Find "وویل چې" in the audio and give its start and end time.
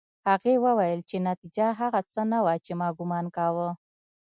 0.65-1.17